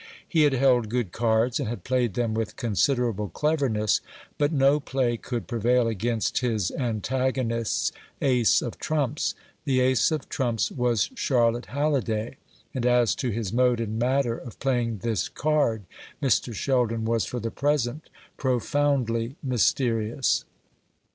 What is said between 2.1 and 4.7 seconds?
them with considerable cleverness; but